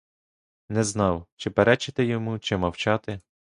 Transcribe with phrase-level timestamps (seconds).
[0.69, 3.19] Не знав, чи перечити йому, чи мовчати.